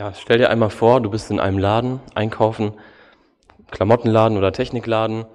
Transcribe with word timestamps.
Ja, 0.00 0.14
stell 0.14 0.38
dir 0.38 0.48
einmal 0.48 0.70
vor, 0.70 1.02
du 1.02 1.10
bist 1.10 1.30
in 1.30 1.40
einem 1.40 1.58
Laden 1.58 2.00
einkaufen, 2.14 2.72
Klamottenladen 3.70 4.38
oder 4.38 4.50
Technikladen 4.50 5.26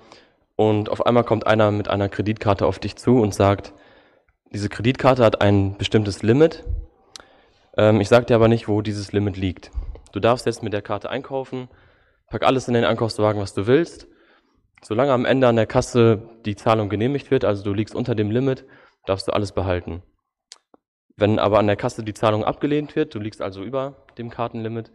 und 0.56 0.90
auf 0.90 1.06
einmal 1.06 1.24
kommt 1.24 1.46
einer 1.46 1.70
mit 1.70 1.88
einer 1.88 2.10
Kreditkarte 2.10 2.66
auf 2.66 2.80
dich 2.80 2.96
zu 2.96 3.20
und 3.20 3.32
sagt, 3.36 3.74
diese 4.52 4.68
Kreditkarte 4.68 5.24
hat 5.24 5.40
ein 5.40 5.78
bestimmtes 5.78 6.24
Limit. 6.24 6.64
Ähm, 7.78 8.02
ich 8.02 8.10
sage 8.10 8.26
dir 8.26 8.34
aber 8.34 8.48
nicht, 8.48 8.68
wo 8.68 8.82
dieses 8.82 9.12
Limit 9.12 9.38
liegt. 9.38 9.70
Du 10.14 10.20
darfst 10.20 10.48
jetzt 10.48 10.64
mit 10.64 10.74
der 10.74 10.82
Karte 10.82 11.12
einkaufen, 11.12 11.70
pack 12.32 12.42
alles 12.42 12.68
in 12.68 12.74
den 12.74 12.86
Einkaufswagen, 12.86 13.40
was 13.40 13.54
du 13.54 13.68
willst. 13.68 14.08
Solange 14.82 15.12
am 15.12 15.26
Ende 15.26 15.48
an 15.48 15.58
der 15.58 15.68
Kasse 15.68 16.28
die 16.44 16.56
Zahlung 16.56 16.90
genehmigt 16.90 17.30
wird, 17.30 17.46
also 17.46 17.64
du 17.64 17.72
liegst 17.72 17.94
unter 17.94 18.16
dem 18.16 18.32
Limit, 18.32 18.66
darfst 19.06 19.28
du 19.28 19.32
alles 19.32 19.52
behalten. 19.52 20.02
Wenn 21.18 21.40
aber 21.40 21.60
an 21.60 21.68
der 21.68 21.78
Kasse 21.78 22.04
die 22.04 22.14
Zahlung 22.14 22.44
abgelehnt 22.44 22.96
wird, 22.96 23.16
du 23.16 23.20
liegst 23.20 23.42
also 23.42 23.64
über 23.64 24.06
dem 24.18 24.30
Kartenlimit, 24.30 24.92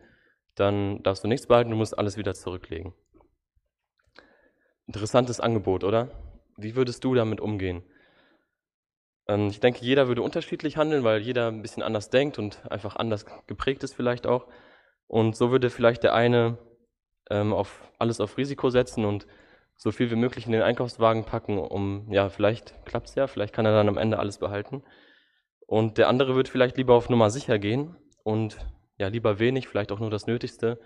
dann 0.54 1.02
darfst 1.02 1.24
du 1.24 1.28
nichts 1.28 1.46
behalten, 1.46 1.70
du 1.70 1.76
musst 1.76 1.98
alles 1.98 2.16
wieder 2.16 2.34
zurücklegen. 2.34 2.92
Interessantes 4.86 5.40
Angebot, 5.40 5.84
oder? 5.84 6.10
Wie 6.56 6.76
würdest 6.76 7.04
du 7.04 7.14
damit 7.14 7.40
umgehen? 7.40 7.82
Ähm, 9.28 9.46
ich 9.48 9.60
denke, 9.60 9.84
jeder 9.84 10.09
würde 10.09 10.22
unterschiedlich 10.22 10.76
handeln, 10.76 11.04
weil 11.04 11.20
jeder 11.20 11.48
ein 11.48 11.62
bisschen 11.62 11.82
anders 11.82 12.10
denkt 12.10 12.38
und 12.38 12.70
einfach 12.70 12.96
anders 12.96 13.24
geprägt 13.46 13.82
ist 13.84 13.95
vielleicht 13.95 14.26
auch. 14.26 14.46
Und 15.06 15.37
so 15.37 15.50
würde 15.50 15.70
vielleicht 15.70 16.02
der 16.02 16.14
eine 16.14 16.59
ähm, 17.30 17.52
auf 17.52 17.88
alles 17.98 18.20
auf 18.20 18.37
Risiko 18.37 18.70
setzen 18.70 19.04
und 19.04 19.26
so 19.76 19.92
viel 19.92 20.10
wie 20.10 20.16
möglich 20.16 20.45
in 20.45 20.52
den 20.52 20.62
Einkaufswagen 20.62 21.24
packen, 21.24 21.59
um, 21.59 22.06
ja, 22.12 22.28
vielleicht 22.28 22.74
klappt 22.84 23.09
es 23.09 23.14
ja, 23.14 23.26
vielleicht 23.26 23.54
kann 23.54 23.64
er 23.64 23.73
dann 23.73 23.88
am 23.88 23.96
Ende 23.96 24.18
alles 24.18 24.38
behalten. 24.38 24.82
Und 25.70 25.98
der 25.98 26.09
andere 26.09 26.34
wird 26.34 26.48
vielleicht 26.48 26.79
lieber 26.79 26.95
auf 26.95 27.10
Nummer 27.10 27.30
sicher 27.30 27.60
gehen 27.60 27.95
und 28.24 28.59
ja, 28.98 29.06
lieber 29.06 29.38
wenig, 29.38 29.69
vielleicht 29.69 29.93
auch 29.93 30.01
nur 30.01 30.10
das 30.10 30.27
Nötigste 30.27 30.80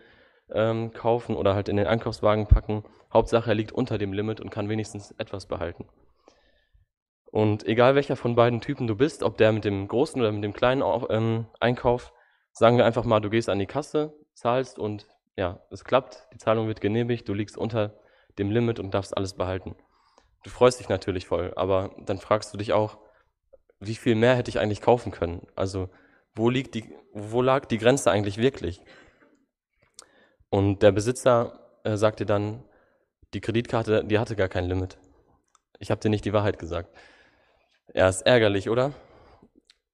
ähm, 0.53 0.93
kaufen 0.93 1.37
oder 1.37 1.55
halt 1.55 1.71
in 1.71 1.79
den 1.79 1.87
Einkaufswagen 1.87 2.49
packen. 2.49 2.85
Hauptsache, 3.11 3.51
er 3.51 3.55
liegt 3.55 3.73
unter 3.73 3.97
dem 3.97 4.13
Limit 4.13 4.43
und 4.43 4.51
kann 4.51 4.69
wenigstens 4.69 5.13
etwas 5.13 5.47
behalten. 5.47 5.87
Und 7.25 7.67
egal 7.67 7.95
welcher 7.95 8.15
von 8.15 8.35
beiden 8.35 8.61
Typen 8.61 8.87
du 8.87 8.95
bist, 8.95 9.23
ob 9.23 9.39
der 9.39 9.53
mit 9.53 9.65
dem 9.65 9.89
großen 9.89 10.21
oder 10.21 10.31
mit 10.33 10.45
dem 10.45 10.53
kleinen 10.53 10.83
ähm, 11.09 11.47
Einkauf, 11.61 12.13
sagen 12.53 12.77
wir 12.77 12.85
einfach 12.85 13.07
mal, 13.07 13.21
du 13.21 13.31
gehst 13.31 13.49
an 13.49 13.59
die 13.59 13.65
Kasse, 13.65 14.13
zahlst 14.35 14.79
und 14.79 15.07
ja, 15.35 15.61
es 15.71 15.85
klappt, 15.85 16.29
die 16.35 16.39
Zahlung 16.39 16.69
wird 16.69 16.83
genehmigt, 16.83 17.27
du 17.27 17.33
liegst 17.33 17.57
unter 17.57 17.95
dem 18.39 18.51
Limit 18.51 18.81
und 18.81 18.93
darfst 18.93 19.17
alles 19.17 19.33
behalten. 19.33 19.77
Du 20.43 20.51
freust 20.51 20.79
dich 20.79 20.91
natürlich 20.91 21.27
voll, 21.27 21.55
aber 21.57 21.93
dann 22.05 22.19
fragst 22.19 22.53
du 22.53 22.59
dich 22.59 22.75
auch, 22.75 22.99
wie 23.87 23.95
viel 23.95 24.15
mehr 24.15 24.37
hätte 24.37 24.51
ich 24.51 24.59
eigentlich 24.59 24.81
kaufen 24.81 25.13
können? 25.13 25.47
Also 25.55 25.89
wo, 26.35 26.51
liegt 26.51 26.75
die, 26.75 26.85
wo 27.13 27.43
lag 27.43 27.67
die 27.67 27.79
Grenze 27.79 28.11
eigentlich 28.11 28.39
wirklich? 28.39 28.81
Und 30.51 30.83
der 30.83 30.93
Besitzer 30.93 31.59
äh, 31.85 31.97
sagte 31.97 32.27
dann, 32.27 32.63
die 33.35 33.41
Kreditkarte, 33.41 34.05
die 34.05 34.19
hatte 34.19 34.37
gar 34.37 34.49
kein 34.49 34.67
Limit. 34.67 34.99
Ich 35.79 35.91
habe 35.91 36.01
dir 36.01 36.09
nicht 36.09 36.25
die 36.25 36.33
Wahrheit 36.33 36.59
gesagt. 36.59 36.95
Ja, 37.93 38.09
ist 38.09 38.23
ärgerlich, 38.23 38.71
oder? 38.71 38.93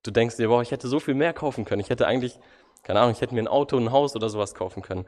Du 0.03 0.11
denkst 0.11 0.37
dir, 0.37 0.49
boah, 0.49 0.63
ich 0.63 0.71
hätte 0.71 0.89
so 0.89 1.01
viel 1.01 1.15
mehr 1.15 1.33
kaufen 1.33 1.65
können. 1.65 1.81
Ich 1.81 1.91
hätte 1.91 2.07
eigentlich, 2.07 2.39
keine 2.83 3.01
Ahnung, 3.01 3.13
ich 3.13 3.21
hätte 3.21 3.35
mir 3.35 3.43
ein 3.43 3.49
Auto, 3.49 3.77
ein 3.77 3.91
Haus 3.91 4.15
oder 4.15 4.29
sowas 4.29 4.55
kaufen 4.55 4.83
können. 4.83 5.07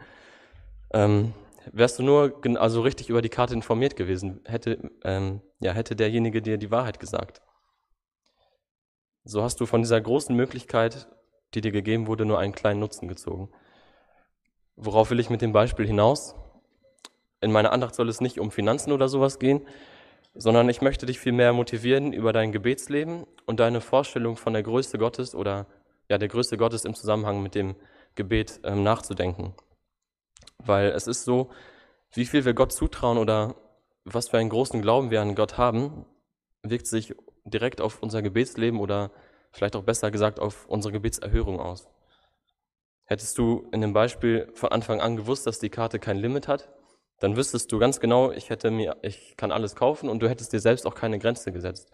Ähm, 0.92 1.32
wärst 1.70 1.98
du 1.98 2.02
nur 2.02 2.40
also 2.56 2.82
richtig 2.82 3.08
über 3.08 3.22
die 3.22 3.28
Karte 3.28 3.54
informiert 3.54 3.96
gewesen, 3.96 4.40
hätte, 4.46 4.90
ähm, 5.04 5.40
ja, 5.60 5.72
hätte 5.72 5.96
derjenige 5.96 6.42
dir 6.42 6.58
die 6.58 6.70
Wahrheit 6.70 7.00
gesagt. 7.00 7.40
So 9.24 9.42
hast 9.42 9.60
du 9.60 9.66
von 9.66 9.82
dieser 9.82 10.00
großen 10.00 10.34
Möglichkeit, 10.34 11.08
die 11.54 11.60
dir 11.60 11.72
gegeben 11.72 12.06
wurde, 12.06 12.24
nur 12.24 12.38
einen 12.38 12.54
kleinen 12.54 12.80
Nutzen 12.80 13.08
gezogen. 13.08 13.50
Worauf 14.76 15.10
will 15.10 15.20
ich 15.20 15.30
mit 15.30 15.42
dem 15.42 15.52
Beispiel 15.52 15.86
hinaus? 15.86 16.34
In 17.40 17.52
meiner 17.52 17.72
Andacht 17.72 17.94
soll 17.94 18.08
es 18.08 18.20
nicht 18.20 18.40
um 18.40 18.50
Finanzen 18.50 18.92
oder 18.92 19.08
sowas 19.08 19.38
gehen, 19.38 19.66
sondern 20.34 20.68
ich 20.68 20.80
möchte 20.80 21.06
dich 21.06 21.18
vielmehr 21.18 21.52
motivieren, 21.52 22.12
über 22.12 22.32
dein 22.32 22.52
Gebetsleben 22.52 23.26
und 23.46 23.60
deine 23.60 23.80
Vorstellung 23.80 24.36
von 24.36 24.54
der 24.54 24.62
Größe 24.62 24.98
Gottes 24.98 25.34
oder 25.34 25.66
ja, 26.08 26.18
der 26.18 26.28
Größe 26.28 26.56
Gottes 26.56 26.84
im 26.84 26.94
Zusammenhang 26.94 27.42
mit 27.42 27.54
dem 27.54 27.76
Gebet 28.14 28.60
ähm, 28.64 28.82
nachzudenken. 28.82 29.54
Weil 30.58 30.88
es 30.90 31.06
ist 31.06 31.24
so, 31.24 31.50
wie 32.12 32.26
viel 32.26 32.44
wir 32.44 32.54
Gott 32.54 32.72
zutrauen 32.72 33.18
oder 33.18 33.54
was 34.04 34.28
für 34.28 34.38
einen 34.38 34.50
großen 34.50 34.82
Glauben 34.82 35.10
wir 35.10 35.20
an 35.20 35.34
Gott 35.34 35.58
haben, 35.58 36.06
wirkt 36.62 36.86
sich 36.86 37.14
direkt 37.44 37.80
auf 37.80 38.02
unser 38.02 38.22
Gebetsleben 38.22 38.80
oder 38.80 39.10
vielleicht 39.50 39.76
auch 39.76 39.82
besser 39.82 40.10
gesagt 40.10 40.40
auf 40.40 40.66
unsere 40.66 40.92
Gebetserhörung 40.92 41.60
aus. 41.60 41.88
Hättest 43.04 43.36
du 43.38 43.68
in 43.72 43.80
dem 43.80 43.92
Beispiel 43.92 44.50
von 44.54 44.70
Anfang 44.70 45.00
an 45.00 45.16
gewusst, 45.16 45.46
dass 45.46 45.58
die 45.58 45.70
Karte 45.70 45.98
kein 45.98 46.16
Limit 46.16 46.48
hat, 46.48 46.70
dann 47.18 47.36
wüsstest 47.36 47.70
du 47.70 47.78
ganz 47.78 48.00
genau, 48.00 48.32
ich 48.32 48.50
hätte 48.50 48.70
mir, 48.70 48.96
ich 49.02 49.36
kann 49.36 49.52
alles 49.52 49.76
kaufen 49.76 50.08
und 50.08 50.20
du 50.20 50.28
hättest 50.28 50.52
dir 50.52 50.60
selbst 50.60 50.86
auch 50.86 50.94
keine 50.94 51.18
Grenze 51.18 51.52
gesetzt. 51.52 51.90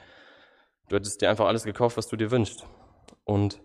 Du 0.88 0.96
hättest 0.96 1.20
dir 1.20 1.28
einfach 1.28 1.46
alles 1.46 1.64
gekauft, 1.64 1.96
was 1.96 2.08
du 2.08 2.16
dir 2.16 2.30
wünschst. 2.30 2.66
Und 3.24 3.60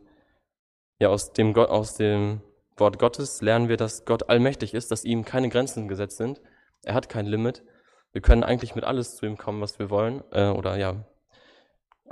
ja, 1.00 1.10
aus 1.10 1.32
dem, 1.32 1.56
aus 1.56 1.96
dem 1.96 2.42
Wort 2.76 3.00
Gottes 3.00 3.42
lernen 3.42 3.70
wir, 3.70 3.78
dass 3.78 4.04
Gott 4.04 4.30
allmächtig 4.30 4.74
ist, 4.74 4.92
dass 4.92 5.06
ihm 5.06 5.24
keine 5.24 5.50
Grenzen 5.50 5.88
gesetzt 5.88 6.18
sind. 6.18 6.42
Er 6.84 6.96
hat 6.96 7.08
kein 7.08 7.26
Limit. 7.26 7.64
Wir 8.12 8.22
können 8.22 8.44
eigentlich 8.44 8.76
mit 8.76 8.84
alles 8.84 9.16
zu 9.16 9.26
ihm 9.26 9.38
kommen, 9.38 9.62
was 9.62 9.80
wir 9.80 9.90
wollen, 9.90 10.24
äh, 10.32 10.50
oder 10.50 10.76
ja, 10.76 11.06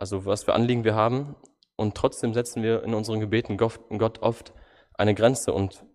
also 0.02 0.26
was 0.26 0.44
für 0.44 0.54
Anliegen 0.54 0.84
wir 0.84 0.96
haben. 0.96 1.36
Und 1.76 1.96
trotzdem 1.96 2.34
setzen 2.34 2.64
wir 2.64 2.84
in 2.84 2.96
unseren 2.96 3.20
Gebeten 3.20 3.58
Gott 3.58 4.22
oft 4.22 4.52
eine 4.96 5.14
Grenze 5.14 5.54
und 5.54 5.86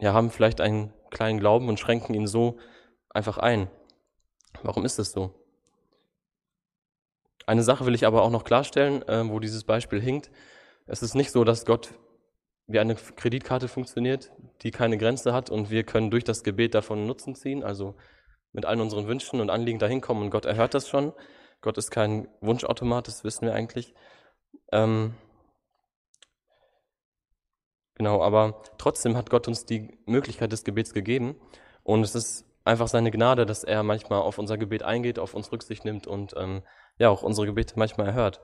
ja, 0.00 0.14
haben 0.14 0.30
vielleicht 0.30 0.60
einen 0.60 0.92
kleinen 1.10 1.38
Glauben 1.38 1.68
und 1.68 1.78
schränken 1.78 2.14
ihn 2.14 2.26
so 2.26 2.58
einfach 3.10 3.36
ein. 3.36 3.68
Warum 4.62 4.86
ist 4.86 4.98
das 4.98 5.12
so? 5.12 5.34
Eine 7.46 7.62
Sache 7.62 7.84
will 7.84 7.94
ich 7.94 8.06
aber 8.06 8.22
auch 8.22 8.30
noch 8.30 8.44
klarstellen, 8.44 9.06
äh, 9.06 9.28
wo 9.28 9.38
dieses 9.38 9.64
Beispiel 9.64 10.00
hinkt. 10.00 10.30
Es 10.86 11.02
ist 11.02 11.14
nicht 11.14 11.30
so, 11.30 11.44
dass 11.44 11.66
Gott 11.66 11.92
wie 12.66 12.78
eine 12.78 12.94
Kreditkarte 12.94 13.68
funktioniert, 13.68 14.32
die 14.62 14.70
keine 14.70 14.96
Grenze 14.96 15.34
hat 15.34 15.50
und 15.50 15.70
wir 15.70 15.84
können 15.84 16.10
durch 16.10 16.24
das 16.24 16.42
Gebet 16.42 16.74
davon 16.74 17.06
Nutzen 17.06 17.34
ziehen, 17.34 17.62
also 17.62 17.96
mit 18.52 18.64
allen 18.64 18.80
unseren 18.80 19.08
Wünschen 19.08 19.40
und 19.40 19.50
Anliegen 19.50 19.78
dahin 19.78 20.00
kommen 20.00 20.22
und 20.22 20.30
Gott 20.30 20.46
erhört 20.46 20.72
das 20.72 20.88
schon. 20.88 21.12
Gott 21.62 21.78
ist 21.78 21.90
kein 21.90 22.28
Wunschautomat, 22.40 23.08
das 23.08 23.24
wissen 23.24 23.46
wir 23.46 23.54
eigentlich. 23.54 23.94
Ähm, 24.72 25.14
genau, 27.94 28.22
aber 28.22 28.62
trotzdem 28.78 29.16
hat 29.16 29.30
Gott 29.30 29.48
uns 29.48 29.64
die 29.64 29.96
Möglichkeit 30.04 30.52
des 30.52 30.64
Gebets 30.64 30.92
gegeben 30.92 31.36
und 31.84 32.02
es 32.02 32.14
ist 32.14 32.44
einfach 32.64 32.88
seine 32.88 33.10
Gnade, 33.10 33.46
dass 33.46 33.64
er 33.64 33.82
manchmal 33.82 34.20
auf 34.20 34.38
unser 34.38 34.58
Gebet 34.58 34.82
eingeht, 34.82 35.18
auf 35.18 35.34
uns 35.34 35.50
Rücksicht 35.52 35.84
nimmt 35.84 36.06
und 36.06 36.34
ähm, 36.36 36.62
ja 36.98 37.08
auch 37.08 37.22
unsere 37.22 37.46
Gebete 37.46 37.74
manchmal 37.78 38.08
erhört. 38.08 38.40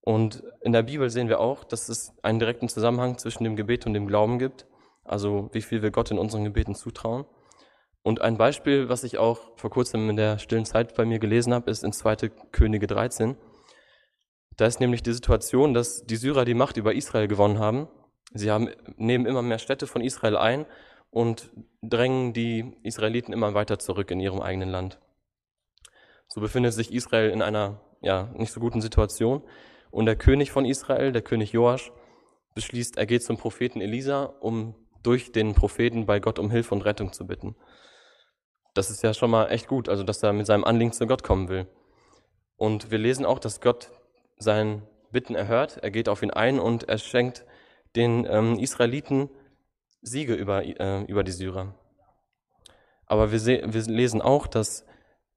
Und 0.00 0.42
in 0.62 0.72
der 0.72 0.82
Bibel 0.82 1.10
sehen 1.10 1.28
wir 1.28 1.40
auch, 1.40 1.62
dass 1.62 1.88
es 1.88 2.12
einen 2.22 2.40
direkten 2.40 2.68
Zusammenhang 2.68 3.18
zwischen 3.18 3.44
dem 3.44 3.54
Gebet 3.54 3.86
und 3.86 3.94
dem 3.94 4.08
Glauben 4.08 4.38
gibt, 4.38 4.66
also 5.04 5.48
wie 5.52 5.62
viel 5.62 5.82
wir 5.82 5.90
Gott 5.90 6.10
in 6.10 6.18
unseren 6.18 6.44
Gebeten 6.44 6.74
zutrauen. 6.74 7.24
Und 8.02 8.20
ein 8.20 8.36
Beispiel, 8.36 8.88
was 8.88 9.04
ich 9.04 9.18
auch 9.18 9.56
vor 9.56 9.70
kurzem 9.70 10.10
in 10.10 10.16
der 10.16 10.38
stillen 10.38 10.64
Zeit 10.64 10.94
bei 10.96 11.04
mir 11.04 11.18
gelesen 11.18 11.54
habe, 11.54 11.70
ist 11.70 11.84
in 11.84 11.92
2. 11.92 12.30
Könige 12.50 12.86
13. 12.86 13.36
Da 14.56 14.66
ist 14.66 14.80
nämlich 14.80 15.02
die 15.02 15.12
Situation, 15.12 15.72
dass 15.72 16.04
die 16.04 16.16
Syrer 16.16 16.44
die 16.44 16.54
Macht 16.54 16.76
über 16.76 16.94
Israel 16.94 17.28
gewonnen 17.28 17.58
haben. 17.58 17.88
Sie 18.34 18.50
haben, 18.50 18.70
nehmen 18.96 19.26
immer 19.26 19.42
mehr 19.42 19.58
Städte 19.58 19.86
von 19.86 20.02
Israel 20.02 20.36
ein 20.36 20.66
und 21.10 21.50
drängen 21.82 22.32
die 22.32 22.76
Israeliten 22.82 23.32
immer 23.32 23.54
weiter 23.54 23.78
zurück 23.78 24.10
in 24.10 24.20
ihrem 24.20 24.40
eigenen 24.40 24.70
Land. 24.70 24.98
So 26.26 26.40
befindet 26.40 26.72
sich 26.72 26.92
Israel 26.92 27.30
in 27.30 27.42
einer 27.42 27.80
ja, 28.00 28.30
nicht 28.34 28.52
so 28.52 28.60
guten 28.60 28.80
Situation. 28.80 29.42
Und 29.90 30.06
der 30.06 30.16
König 30.16 30.50
von 30.50 30.64
Israel, 30.64 31.12
der 31.12 31.22
König 31.22 31.52
Joasch, 31.52 31.92
beschließt, 32.54 32.96
er 32.96 33.06
geht 33.06 33.22
zum 33.22 33.36
Propheten 33.36 33.80
Elisa, 33.80 34.24
um 34.24 34.74
durch 35.02 35.32
den 35.32 35.54
Propheten 35.54 36.06
bei 36.06 36.20
Gott 36.20 36.38
um 36.38 36.50
Hilfe 36.50 36.74
und 36.74 36.82
Rettung 36.82 37.12
zu 37.12 37.26
bitten. 37.26 37.54
Das 38.74 38.90
ist 38.90 39.02
ja 39.02 39.12
schon 39.12 39.30
mal 39.30 39.46
echt 39.48 39.68
gut, 39.68 39.88
also 39.88 40.02
dass 40.02 40.22
er 40.22 40.32
mit 40.32 40.46
seinem 40.46 40.64
Anliegen 40.64 40.92
zu 40.92 41.06
Gott 41.06 41.22
kommen 41.22 41.48
will. 41.48 41.66
Und 42.56 42.90
wir 42.90 42.98
lesen 42.98 43.26
auch, 43.26 43.38
dass 43.38 43.60
Gott 43.60 43.90
sein 44.38 44.82
Bitten 45.10 45.34
erhört, 45.34 45.78
er 45.82 45.90
geht 45.90 46.08
auf 46.08 46.22
ihn 46.22 46.30
ein 46.30 46.58
und 46.58 46.88
er 46.88 46.98
schenkt 46.98 47.44
den 47.96 48.26
ähm, 48.28 48.58
Israeliten 48.58 49.28
Siege 50.00 50.34
über, 50.34 50.64
äh, 50.64 51.02
über 51.04 51.22
die 51.22 51.32
Syrer. 51.32 51.74
Aber 53.06 53.30
wir, 53.30 53.44
wir, 53.44 53.82
lesen 53.82 54.22
auch, 54.22 54.46
dass 54.46 54.86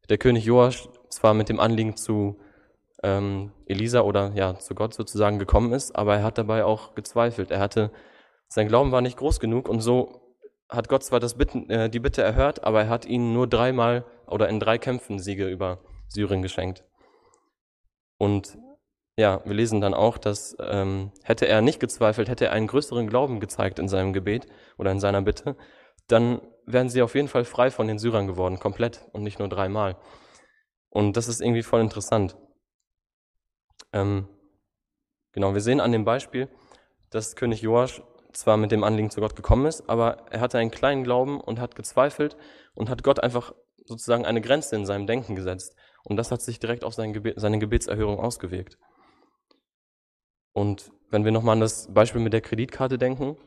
der 0.08 0.18
König 0.18 0.46
Joasch 0.46 0.88
zwar 1.10 1.34
mit 1.34 1.50
dem 1.50 1.60
Anliegen 1.60 1.98
zu 1.98 2.40
ähm, 3.04 3.52
Elisa 3.66 4.02
oder 4.02 4.32
ja 4.34 4.58
zu 4.58 4.76
Gott 4.76 4.94
sozusagen 4.94 5.40
gekommen 5.40 5.74
ist, 5.74 5.96
aber 5.96 6.16
er 6.16 6.24
hat 6.24 6.38
dabei 6.38 6.64
auch 6.64 6.96
gezweifelt. 6.96 7.52
Er 7.52 7.60
hatte 7.60 7.92
sein 8.48 8.68
Glauben 8.68 8.92
war 8.92 9.02
nicht 9.02 9.18
groß 9.18 9.40
genug 9.40 9.68
und 9.68 9.82
so 9.82 10.25
hat 10.70 10.90
Gott 10.90 11.04
zwar 11.04 11.20
das 11.20 11.36
Bitten, 11.36 11.70
äh, 11.70 11.90
die 11.90 12.00
Bitte 12.00 12.22
erhört, 12.22 12.64
aber 12.64 12.82
er 12.84 12.90
hat 12.90 13.06
ihnen 13.06 13.34
nur 13.34 13.48
dreimal 13.48 14.06
oder 14.28 14.50
in 14.50 14.60
drei 14.60 14.78
Kämpfen 14.78 15.20
Siege 15.20 15.48
über 15.48 15.80
Syrien 16.08 16.42
geschenkt. 16.42 16.84
Und 18.18 18.58
ja, 19.18 19.42
wir 19.46 19.54
lesen 19.54 19.82
dann 19.82 19.94
auch, 19.94 20.18
dass 20.18 20.56
ähm, 20.60 21.12
hätte 21.24 21.48
er 21.48 21.62
nicht 21.62 21.80
gezweifelt, 21.80 22.28
hätte 22.28 22.46
er 22.46 22.52
einen 22.52 22.68
größeren 22.68 23.08
Glauben 23.08 23.40
gezeigt 23.40 23.80
in 23.80 23.88
seinem 23.88 24.14
Gebet 24.14 24.48
oder 24.78 24.92
in 24.92 25.00
seiner 25.00 25.22
Bitte, 25.22 25.56
dann 26.08 26.42
wären 26.66 26.90
sie 26.90 27.02
auf 27.02 27.16
jeden 27.16 27.28
Fall 27.28 27.46
frei 27.46 27.72
von 27.72 27.88
den 27.88 28.00
Syrern 28.00 28.28
geworden, 28.28 28.60
komplett 28.60 29.08
und 29.14 29.24
nicht 29.24 29.40
nur 29.40 29.48
dreimal. 29.48 29.98
Und 30.90 31.18
das 31.18 31.28
ist 31.28 31.42
irgendwie 31.42 31.64
voll 31.64 31.82
interessant. 31.82 32.36
Ähm, 33.94 34.28
genau, 35.32 35.54
wir 35.54 35.62
sehen 35.62 35.80
an 35.80 35.92
dem 35.92 36.06
Beispiel, 36.06 36.50
dass 37.10 37.36
König 37.36 37.62
Joasch 37.62 38.02
zwar 38.36 38.58
mit 38.58 38.72
dem 38.72 38.84
Anliegen 38.84 39.10
zu 39.10 39.22
Gott 39.22 39.36
gekommen 39.36 39.66
ist, 39.66 39.90
aber 39.90 40.26
er 40.32 40.42
hatte 40.42 40.58
einen 40.58 40.72
kleinen 40.72 41.04
Glauben 41.04 41.40
und 41.40 41.60
hat 41.60 41.76
gezweifelt 41.76 42.36
und 42.74 42.90
hat 42.90 43.04
Gott 43.04 43.22
einfach 43.22 43.54
sozusagen 43.86 44.26
eine 44.26 44.42
Grenze 44.42 44.76
in 44.76 44.86
seinem 44.86 45.08
Denken 45.08 45.36
gesetzt. 45.36 45.76
Und 46.04 46.18
das 46.18 46.32
hat 46.32 46.42
sich 46.42 46.60
direkt 46.60 46.84
auf 46.84 46.94
sein 46.94 47.14
Gebet, 47.14 47.40
seine 47.40 47.60
Gebetserhörung 47.60 48.20
ausgewirkt. 48.20 48.78
Und 50.54 50.92
wenn 51.10 51.26
wir 51.26 51.32
nochmal 51.32 51.54
an 51.54 51.60
das 51.60 51.94
Beispiel 51.94 52.22
mit 52.22 52.34
der 52.34 52.42
Kreditkarte 52.42 52.98
denken, 52.98 53.38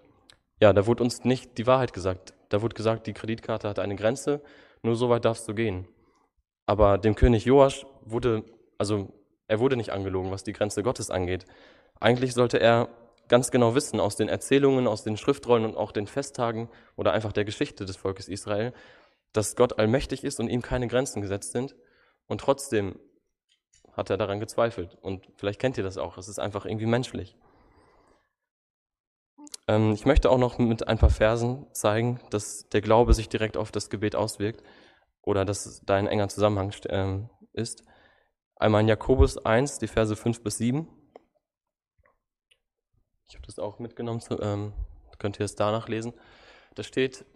ja, 0.61 0.73
da 0.73 0.87
wurde 0.87 1.05
uns 1.05 1.25
nicht 1.25 1.59
die 1.59 1.67
Wahrheit 1.67 1.93
gesagt. 1.93 2.35
Da 2.49 2.63
wurde 2.63 2.75
gesagt, 2.75 3.07
die 3.07 3.13
Kreditkarte 3.13 3.69
hat 3.69 3.79
eine 3.79 3.97
Grenze, 3.97 4.43
nur 4.83 4.97
so 4.97 5.09
weit 5.09 5.25
darfst 5.25 5.47
du 5.49 5.55
gehen. 5.55 5.87
Aber 6.67 6.99
dem 6.99 7.15
König 7.15 7.45
Joasch 7.45 7.87
wurde, 8.05 8.45
also 8.77 9.09
er 9.47 9.61
wurde 9.61 9.77
nicht 9.77 9.91
angelogen, 9.91 10.31
was 10.31 10.45
die 10.45 10.53
Grenze 10.53 10.83
Gottes 10.83 11.11
angeht. 11.11 11.47
Eigentlich 12.01 12.35
sollte 12.35 12.59
er 12.61 12.89
ganz 13.29 13.51
genau 13.51 13.75
wissen 13.75 14.01
aus 14.01 14.17
den 14.17 14.29
Erzählungen, 14.29 14.87
aus 14.87 15.05
den 15.05 15.17
Schriftrollen 15.17 15.65
und 15.65 15.77
auch 15.77 15.93
den 15.93 16.07
Festtagen 16.07 16.69
oder 16.97 17.13
einfach 17.13 17.33
der 17.33 17.45
Geschichte 17.45 17.85
des 17.85 17.97
Volkes 17.97 18.29
Israel, 18.29 18.73
dass 19.33 19.57
Gott 19.57 19.79
allmächtig 19.79 20.25
ist 20.25 20.41
und 20.41 20.49
ihm 20.49 20.63
keine 20.63 20.89
Grenzen 20.89 21.21
gesetzt 21.21 21.53
sind. 21.53 21.77
Und 22.27 22.41
trotzdem 22.41 22.99
hat 23.93 24.11
er 24.11 24.17
daran 24.17 24.41
gezweifelt. 24.41 24.97
Und 25.01 25.27
vielleicht 25.37 25.61
kennt 25.61 25.77
ihr 25.77 25.85
das 25.85 25.99
auch. 25.99 26.19
Es 26.19 26.29
ist 26.29 26.39
einfach 26.39 26.65
irgendwie 26.65 26.87
menschlich. 26.87 27.37
Ähm, 29.67 29.93
ich 29.93 30.07
möchte 30.07 30.31
auch 30.31 30.39
noch 30.39 30.59
mit 30.59 30.89
ein 30.89 30.99
paar 30.99 31.11
Versen 31.11 31.67
zeigen, 31.73 32.21
dass 32.31 32.69
der 32.69 32.81
Glaube 32.81 33.15
sich 33.15 33.29
direkt 33.29 33.57
auf 33.57 33.71
das 33.71 33.91
Gebet 33.91 34.17
auswirkt 34.17 34.63
oder 35.23 35.45
dass 35.45 35.83
da 35.85 35.97
ein 35.97 36.07
enger 36.07 36.29
Zusammenhang 36.29 36.73
ähm, 36.89 37.29
ist. 37.53 37.85
Einmal 38.57 38.81
in 38.81 38.89
Jakobus 38.89 39.39
1, 39.39 39.79
die 39.79 39.87
Verse 39.87 40.17
5 40.17 40.43
bis 40.43 40.59
7. 40.59 40.89
Ich 43.29 43.37
habe 43.37 43.45
das 43.45 43.59
auch 43.59 43.79
mitgenommen, 43.79 44.23
ähm, 44.41 44.73
könnt 45.19 45.39
ihr 45.39 45.45
es 45.45 45.55
danach 45.55 45.89
lesen. 45.89 46.15
Da 46.75 46.83
steht, 46.83 47.27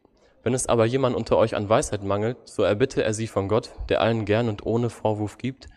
wenn 0.43 0.55
es 0.55 0.67
aber 0.67 0.87
jemand 0.87 1.15
unter 1.15 1.37
euch 1.37 1.55
an 1.55 1.69
Weisheit 1.69 2.03
mangelt, 2.03 2.39
so 2.49 2.63
erbitte 2.63 3.05
er 3.05 3.13
sie 3.13 3.27
von 3.27 3.47
Gott, 3.47 3.71
der 3.91 4.01
allen 4.01 4.25
gern 4.25 4.49
und 4.49 4.65
ohne 4.65 4.89
Vorwurf 4.89 5.37
gibt, 5.37 5.69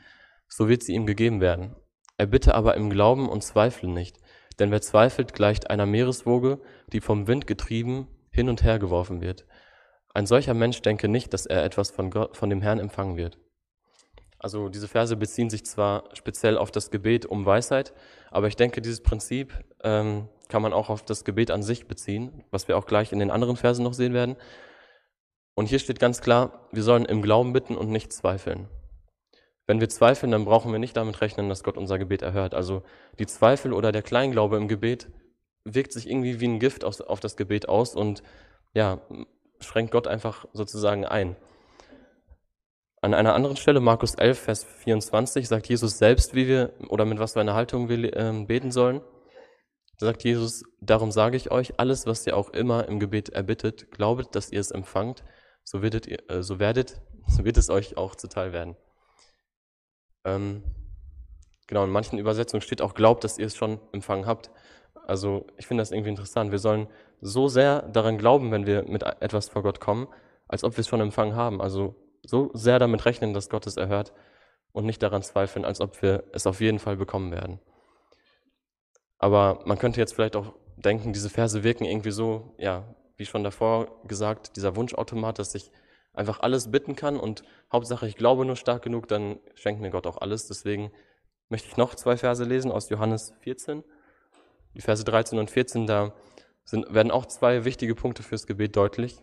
so 0.47 0.69
wird 0.69 0.83
sie 0.83 0.93
ihm 0.93 1.05
gegeben 1.05 1.41
werden. 1.41 1.75
Er 2.17 2.27
bitte 2.27 2.55
aber 2.55 2.75
im 2.75 2.89
Glauben 2.89 3.27
und 3.27 3.43
zweifle 3.43 3.89
nicht, 3.89 4.17
denn 4.57 4.71
wer 4.71 4.81
zweifelt, 4.81 5.33
gleicht 5.33 5.69
einer 5.69 5.85
Meereswoge, 5.85 6.61
die 6.93 7.01
vom 7.01 7.27
Wind 7.27 7.45
getrieben 7.45 8.07
hin 8.31 8.47
und 8.47 8.63
her 8.63 8.79
geworfen 8.79 9.19
wird. 9.19 9.45
Ein 10.13 10.27
solcher 10.27 10.53
Mensch 10.53 10.81
denke 10.81 11.09
nicht, 11.09 11.33
dass 11.33 11.45
er 11.45 11.65
etwas 11.65 11.91
von, 11.91 12.09
Gott, 12.09 12.37
von 12.37 12.49
dem 12.49 12.61
Herrn 12.61 12.79
empfangen 12.79 13.17
wird. 13.17 13.37
Also 14.39 14.69
diese 14.69 14.87
Verse 14.87 15.15
beziehen 15.15 15.49
sich 15.49 15.65
zwar 15.65 16.03
speziell 16.13 16.57
auf 16.57 16.71
das 16.71 16.91
Gebet 16.91 17.25
um 17.25 17.45
Weisheit, 17.45 17.93
aber 18.31 18.47
ich 18.47 18.55
denke, 18.55 18.81
dieses 18.81 19.01
Prinzip 19.01 19.53
ähm, 19.83 20.27
kann 20.49 20.61
man 20.61 20.73
auch 20.73 20.89
auf 20.89 21.03
das 21.03 21.23
Gebet 21.23 21.51
an 21.51 21.63
sich 21.63 21.87
beziehen, 21.87 22.43
was 22.51 22.67
wir 22.67 22.77
auch 22.77 22.85
gleich 22.85 23.11
in 23.11 23.19
den 23.19 23.31
anderen 23.31 23.55
Versen 23.55 23.83
noch 23.83 23.93
sehen 23.93 24.13
werden. 24.13 24.35
Und 25.55 25.67
hier 25.67 25.79
steht 25.79 25.99
ganz 25.99 26.21
klar, 26.21 26.67
wir 26.71 26.83
sollen 26.83 27.05
im 27.05 27.21
Glauben 27.21 27.53
bitten 27.53 27.75
und 27.77 27.89
nicht 27.89 28.11
zweifeln. 28.11 28.67
Wenn 29.67 29.79
wir 29.79 29.89
zweifeln, 29.89 30.31
dann 30.31 30.45
brauchen 30.45 30.71
wir 30.71 30.79
nicht 30.79 30.95
damit 30.95 31.21
rechnen, 31.21 31.49
dass 31.49 31.63
Gott 31.63 31.77
unser 31.77 31.97
Gebet 31.97 32.21
erhört. 32.21 32.53
Also 32.53 32.83
die 33.17 33.25
Zweifel 33.25 33.73
oder 33.73 33.91
der 33.91 34.03
Kleinglaube 34.03 34.57
im 34.57 34.67
Gebet 34.67 35.07
wirkt 35.63 35.93
sich 35.93 36.07
irgendwie 36.07 36.39
wie 36.39 36.47
ein 36.47 36.59
Gift 36.59 36.83
auf, 36.83 36.99
auf 37.01 37.19
das 37.19 37.35
Gebet 37.37 37.67
aus 37.67 37.95
und 37.95 38.21
ja, 38.73 39.01
schränkt 39.59 39.91
Gott 39.91 40.07
einfach 40.07 40.45
sozusagen 40.53 41.05
ein. 41.05 41.35
An 43.05 43.13
einer 43.13 43.35
anderen 43.35 43.55
Stelle, 43.55 43.81
Markus 43.81 44.15
11, 44.15 44.39
Vers 44.39 44.63
24, 44.63 45.47
sagt 45.47 45.69
Jesus 45.69 45.99
selbst, 45.99 46.33
wie 46.33 46.47
wir 46.47 46.73
oder 46.89 47.05
mit 47.05 47.19
was 47.19 47.33
für 47.33 47.39
einer 47.39 47.53
Haltung 47.53 47.87
wir 47.87 47.99
äh, 47.99 48.45
beten 48.47 48.71
sollen. 48.71 48.99
Da 49.99 50.07
sagt 50.07 50.23
Jesus, 50.23 50.63
darum 50.81 51.11
sage 51.11 51.37
ich 51.37 51.51
euch, 51.51 51.79
alles, 51.79 52.07
was 52.07 52.25
ihr 52.25 52.35
auch 52.35 52.49
immer 52.49 52.87
im 52.87 52.99
Gebet 52.99 53.29
erbittet, 53.29 53.91
glaubet, 53.91 54.29
dass 54.33 54.51
ihr 54.51 54.59
es 54.59 54.71
empfangt, 54.71 55.23
so 55.63 55.83
werdet, 55.83 56.07
ihr, 56.07 56.17
äh, 56.31 56.41
so 56.41 56.57
werdet, 56.57 56.99
so 57.27 57.45
wird 57.45 57.57
es 57.57 57.69
euch 57.69 57.95
auch 57.95 58.15
zuteil 58.15 58.53
werden. 58.53 58.75
Ähm, 60.23 60.63
genau, 61.67 61.83
in 61.83 61.91
manchen 61.91 62.17
Übersetzungen 62.17 62.61
steht 62.61 62.81
auch, 62.81 62.95
glaubt, 62.95 63.23
dass 63.23 63.37
ihr 63.37 63.45
es 63.45 63.55
schon 63.55 63.79
empfangen 63.91 64.25
habt. 64.25 64.49
Also 65.05 65.45
ich 65.57 65.67
finde 65.67 65.81
das 65.81 65.91
irgendwie 65.91 66.09
interessant. 66.09 66.51
Wir 66.51 66.57
sollen 66.57 66.87
so 67.21 67.49
sehr 67.49 67.83
daran 67.83 68.17
glauben, 68.17 68.49
wenn 68.49 68.65
wir 68.65 68.81
mit 68.89 69.03
etwas 69.03 69.49
vor 69.49 69.61
Gott 69.61 69.79
kommen, 69.79 70.07
als 70.47 70.63
ob 70.63 70.75
wir 70.75 70.79
es 70.79 70.87
schon 70.87 71.01
empfangen 71.01 71.35
haben. 71.35 71.61
Also 71.61 71.93
so 72.27 72.51
sehr 72.53 72.79
damit 72.79 73.05
rechnen, 73.05 73.33
dass 73.33 73.49
Gott 73.49 73.67
es 73.67 73.77
erhört 73.77 74.13
und 74.71 74.85
nicht 74.85 75.01
daran 75.01 75.23
zweifeln, 75.23 75.65
als 75.65 75.81
ob 75.81 76.01
wir 76.01 76.23
es 76.33 76.47
auf 76.47 76.61
jeden 76.61 76.79
Fall 76.79 76.97
bekommen 76.97 77.31
werden. 77.31 77.59
Aber 79.17 79.61
man 79.65 79.77
könnte 79.77 79.99
jetzt 79.99 80.13
vielleicht 80.13 80.35
auch 80.35 80.53
denken, 80.75 81.13
diese 81.13 81.29
Verse 81.29 81.63
wirken 81.63 81.85
irgendwie 81.85 82.11
so, 82.11 82.53
ja, 82.57 82.95
wie 83.17 83.25
schon 83.25 83.43
davor 83.43 84.01
gesagt, 84.05 84.55
dieser 84.55 84.75
Wunschautomat, 84.75 85.39
dass 85.39 85.55
ich 85.55 85.71
einfach 86.13 86.41
alles 86.41 86.71
bitten 86.71 86.95
kann 86.95 87.19
und 87.19 87.43
Hauptsache 87.71 88.07
ich 88.07 88.15
glaube 88.15 88.45
nur 88.45 88.55
stark 88.55 88.83
genug, 88.83 89.07
dann 89.07 89.39
schenkt 89.55 89.81
mir 89.81 89.89
Gott 89.89 90.07
auch 90.07 90.17
alles. 90.17 90.47
Deswegen 90.47 90.91
möchte 91.49 91.67
ich 91.67 91.77
noch 91.77 91.95
zwei 91.95 92.17
Verse 92.17 92.43
lesen 92.43 92.71
aus 92.71 92.89
Johannes 92.89 93.33
14. 93.41 93.83
Die 94.73 94.81
Verse 94.81 95.03
13 95.03 95.39
und 95.39 95.49
14, 95.49 95.87
da 95.87 96.13
sind, 96.63 96.93
werden 96.93 97.11
auch 97.11 97.25
zwei 97.25 97.63
wichtige 97.63 97.95
Punkte 97.95 98.23
fürs 98.23 98.47
Gebet 98.47 98.75
deutlich. 98.75 99.21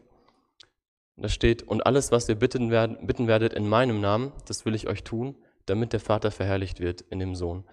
Da 1.17 1.29
steht, 1.29 1.63
und 1.63 1.87
alles, 1.87 2.11
was 2.11 2.29
ihr 2.29 2.35
bitten, 2.35 2.71
werden, 2.71 3.07
bitten 3.07 3.27
werdet 3.27 3.53
in 3.53 3.69
meinem 3.69 4.01
Namen, 4.01 4.33
das 4.47 4.65
will 4.65 4.75
ich 4.75 4.89
euch 4.89 5.05
tun, 5.05 5.37
damit 5.67 5.93
der 5.93 6.01
Vater 6.01 6.31
verherrlicht 6.31 6.81
wird 6.81 7.03
in 7.03 7.19
dem 7.19 7.35
Sohn. 7.35 7.65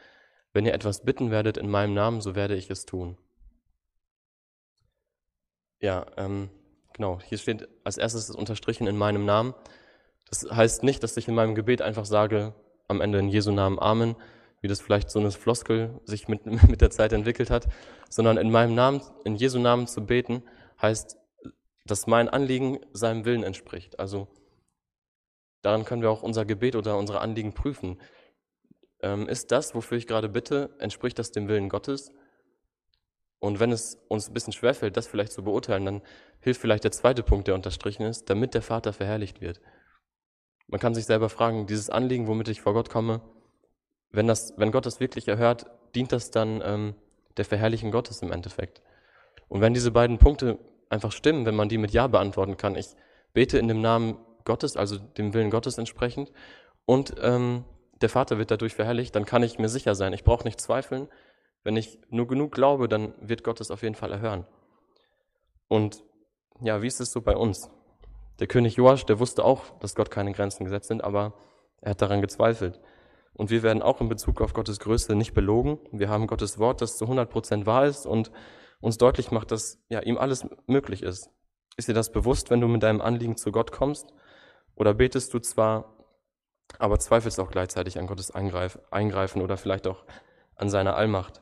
Wenn 0.54 0.66
ihr 0.66 0.74
etwas 0.74 1.04
bitten 1.04 1.32
werdet 1.32 1.58
in 1.58 1.70
meinem 1.70 1.94
Namen, 1.94 2.22
so 2.22 2.36
werde 2.36 2.56
ich 2.56 2.70
es 2.70 2.86
tun. 2.86 3.18
Ja, 5.80 6.06
ähm, 6.18 6.50
Genau, 7.00 7.18
hier 7.24 7.38
steht 7.38 7.70
als 7.86 7.98
erstes 7.98 8.28
das 8.28 8.36
unterstrichen 8.36 8.86
in 8.86 8.98
meinem 8.98 9.24
Namen. 9.24 9.54
Das 10.30 10.46
heißt 10.52 10.84
nicht, 10.84 11.02
dass 11.02 11.16
ich 11.16 11.30
in 11.30 11.34
meinem 11.34 11.56
Gebet 11.56 11.82
einfach 11.82 12.04
sage, 12.04 12.54
am 12.90 13.00
Ende 13.00 13.20
in 13.20 13.30
Jesu 13.30 13.54
Namen 13.54 13.80
Amen, 13.80 14.18
wie 14.60 14.68
das 14.68 14.82
vielleicht 14.82 15.10
so 15.10 15.18
eine 15.18 15.32
Floskel 15.32 16.02
sich 16.04 16.28
mit, 16.28 16.46
mit 16.70 16.82
der 16.82 16.90
Zeit 16.90 17.14
entwickelt 17.14 17.52
hat, 17.52 17.70
sondern 18.10 18.36
in 18.36 18.52
meinem 18.52 18.76
Namen, 18.76 19.02
in 19.24 19.38
Jesu 19.38 19.60
Namen 19.60 19.88
zu 19.88 20.06
beten, 20.06 20.44
heißt, 20.82 21.18
dass 21.90 22.08
mein 22.08 22.30
Anliegen 22.30 22.80
seinem 22.94 23.26
Willen 23.26 23.44
entspricht. 23.44 24.00
Also 24.00 24.28
daran 25.62 25.86
können 25.86 26.02
wir 26.02 26.12
auch 26.12 26.24
unser 26.24 26.46
Gebet 26.46 26.76
oder 26.76 26.98
unsere 26.98 27.22
Anliegen 27.22 27.54
prüfen. 27.54 28.00
Ähm, 29.02 29.28
ist 29.28 29.52
das, 29.52 29.76
wofür 29.76 29.98
ich 29.98 30.08
gerade 30.08 30.30
bitte, 30.30 30.76
entspricht 30.80 31.20
das 31.20 31.32
dem 31.32 31.48
Willen 31.48 31.70
Gottes? 31.70 32.12
Und 33.40 33.60
wenn 33.60 33.72
es 33.72 33.98
uns 34.10 34.28
ein 34.28 34.34
bisschen 34.34 34.54
schwerfällt, 34.54 34.98
das 34.98 35.08
vielleicht 35.08 35.32
zu 35.32 35.44
beurteilen, 35.44 35.86
dann 35.86 36.02
hilft 36.42 36.60
vielleicht 36.60 36.84
der 36.84 36.92
zweite 36.92 37.24
Punkt, 37.24 37.48
der 37.48 37.56
unterstrichen 37.56 38.04
ist, 38.04 38.30
damit 38.30 38.54
der 38.54 38.62
Vater 38.62 38.92
verherrlicht 38.92 39.40
wird. 39.40 39.62
Man 40.68 40.80
kann 40.80 40.94
sich 40.94 41.06
selber 41.06 41.30
fragen, 41.30 41.66
dieses 41.66 41.90
Anliegen, 41.90 42.28
womit 42.28 42.50
ich 42.50 42.62
vor 42.62 42.74
Gott 42.74 42.90
komme, 42.90 43.22
wenn, 44.12 44.28
das, 44.28 44.54
wenn 44.58 44.72
Gott 44.72 44.86
das 44.86 45.00
wirklich 45.00 45.28
erhört, 45.28 45.66
dient 45.96 46.12
das 46.12 46.32
dann 46.32 46.62
ähm, 46.64 46.96
der 47.38 47.46
Verherrlichen 47.46 47.92
Gottes 47.92 48.22
im 48.22 48.32
Endeffekt. 48.32 48.82
Und 49.48 49.62
wenn 49.62 49.74
diese 49.74 49.92
beiden 49.92 50.20
Punkte 50.20 50.60
einfach 50.90 51.12
stimmen, 51.12 51.46
wenn 51.46 51.56
man 51.56 51.70
die 51.70 51.78
mit 51.78 51.92
Ja 51.92 52.08
beantworten 52.08 52.58
kann, 52.58 52.76
ich 52.76 52.88
bete 53.34 53.58
in 53.58 53.68
dem 53.68 53.82
Namen 53.82 54.18
Gottes, 54.44 54.76
also 54.76 54.98
dem 54.98 55.34
Willen 55.34 55.52
Gottes 55.52 55.78
entsprechend, 55.78 56.32
und 56.86 57.16
ähm, 57.22 57.66
der 58.02 58.10
Vater 58.10 58.38
wird 58.38 58.52
dadurch 58.52 58.74
verherrlicht, 58.74 59.16
dann 59.16 59.26
kann 59.26 59.44
ich 59.44 59.60
mir 59.60 59.70
sicher 59.70 59.94
sein. 59.94 60.14
Ich 60.14 60.24
brauche 60.24 60.46
nicht 60.46 60.60
zweifeln, 60.60 61.08
wenn 61.64 61.76
ich 61.76 62.00
nur 62.10 62.28
genug 62.28 62.54
glaube, 62.54 62.88
dann 62.88 63.14
wird 63.20 63.44
Gott 63.44 63.62
es 63.62 63.72
auf 63.72 63.84
jeden 63.84 63.96
Fall 63.96 64.12
erhören. 64.12 64.48
Und 65.68 66.04
ja, 66.62 66.82
wie 66.82 66.88
ist 66.88 67.00
es 67.00 67.12
so 67.12 67.22
bei 67.22 67.36
uns? 67.36 67.70
Der 68.40 68.48
König 68.48 68.76
Joasch, 68.76 69.06
der 69.06 69.20
wusste 69.20 69.44
auch, 69.44 69.78
dass 69.80 69.96
Gott 69.96 70.10
keine 70.10 70.32
Grenzen 70.32 70.64
gesetzt 70.64 70.88
sind, 70.88 71.04
aber 71.04 71.34
er 71.82 71.92
hat 71.92 72.02
daran 72.02 72.22
gezweifelt. 72.22 72.80
Und 73.34 73.52
wir 73.52 73.64
werden 73.64 73.82
auch 73.82 74.02
in 74.02 74.10
Bezug 74.10 74.42
auf 74.42 74.54
Gottes 74.54 74.80
Größe 74.80 75.16
nicht 75.16 75.34
belogen. 75.34 75.80
Wir 75.92 76.10
haben 76.10 76.28
Gottes 76.28 76.58
Wort, 76.58 76.82
das 76.82 76.98
zu 76.98 77.06
100 77.06 77.30
Prozent 77.30 77.66
wahr 77.66 77.86
ist 77.86 78.06
und 78.06 78.32
uns 78.82 78.98
deutlich 78.98 79.32
macht, 79.32 79.52
dass 79.52 79.82
ja, 79.90 80.02
ihm 80.02 80.18
alles 80.18 80.48
möglich 80.68 81.04
ist. 81.04 81.30
Ist 81.78 81.88
dir 81.88 81.94
das 81.94 82.12
bewusst, 82.12 82.50
wenn 82.50 82.62
du 82.62 82.68
mit 82.68 82.84
deinem 82.84 83.02
Anliegen 83.02 83.38
zu 83.38 83.52
Gott 83.52 83.72
kommst? 83.72 84.14
Oder 84.76 84.94
betest 84.94 85.34
du 85.34 85.40
zwar, 85.40 85.96
aber 86.78 87.00
zweifelst 87.00 87.40
auch 87.40 87.52
gleichzeitig 87.52 88.00
an 88.00 88.08
Gottes 88.08 88.32
Eingreifen 88.32 89.42
oder 89.42 89.58
vielleicht 89.58 89.88
auch 89.88 90.06
an 90.56 90.70
seiner 90.70 90.96
Allmacht? 90.96 91.42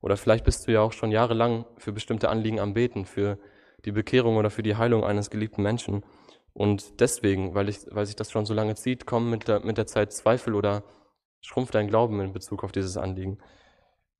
Oder 0.00 0.16
vielleicht 0.16 0.44
bist 0.44 0.66
du 0.66 0.72
ja 0.72 0.80
auch 0.80 0.92
schon 0.92 1.10
jahrelang 1.10 1.66
für 1.78 1.92
bestimmte 1.92 2.28
Anliegen 2.28 2.60
am 2.60 2.74
Beten, 2.74 3.06
für 3.06 3.38
die 3.84 3.92
Bekehrung 3.92 4.36
oder 4.36 4.50
für 4.50 4.62
die 4.62 4.76
Heilung 4.76 5.04
eines 5.04 5.30
geliebten 5.30 5.62
Menschen. 5.62 6.04
Und 6.52 7.00
deswegen, 7.00 7.54
weil, 7.54 7.68
ich, 7.68 7.80
weil 7.90 8.06
sich 8.06 8.16
das 8.16 8.30
schon 8.30 8.46
so 8.46 8.54
lange 8.54 8.74
zieht, 8.74 9.06
kommen 9.06 9.30
mit 9.30 9.48
der, 9.48 9.60
mit 9.60 9.78
der 9.78 9.86
Zeit 9.86 10.12
Zweifel 10.12 10.54
oder 10.54 10.84
schrumpft 11.40 11.74
dein 11.74 11.88
Glauben 11.88 12.20
in 12.20 12.32
Bezug 12.32 12.64
auf 12.64 12.72
dieses 12.72 12.96
Anliegen. 12.96 13.38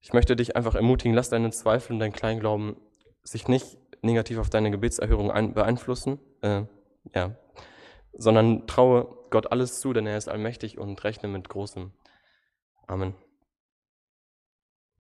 Ich 0.07 0.13
möchte 0.13 0.37
dich 0.37 0.55
einfach 0.55 0.77
ermutigen, 0.77 1.17
lass 1.17 1.31
deine 1.31 1.51
Zweifel 1.51 1.95
und 1.95 1.99
dein 1.99 2.13
Kleinglauben 2.13 2.77
sich 3.25 3.49
nicht 3.49 3.77
negativ 4.03 4.39
auf 4.39 4.49
deine 4.49 4.71
Gebetserhörung 4.71 5.33
ein, 5.33 5.53
beeinflussen, 5.53 6.21
äh, 6.43 6.63
ja, 7.13 7.35
sondern 8.13 8.69
traue 8.69 9.09
Gott 9.31 9.51
alles 9.51 9.81
zu, 9.81 9.93
denn 9.93 10.07
er 10.07 10.17
ist 10.17 10.29
allmächtig 10.29 10.79
und 10.79 11.03
rechne 11.03 11.29
mit 11.29 11.49
Großem. 11.49 11.91
Amen. 12.87 13.17